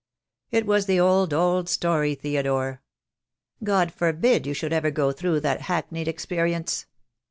"It 0.49 0.65
was 0.65 0.87
the 0.87 0.99
old, 0.99 1.31
old 1.31 1.69
story, 1.69 2.15
Theodore. 2.15 2.81
God 3.63 3.91
forbid 3.93 4.47
you 4.47 4.53
should 4.55 4.73
ever 4.73 4.89
go 4.89 5.11
through 5.11 5.41
that 5.41 5.61
hackneyed 5.61 6.07
experience. 6.07 6.87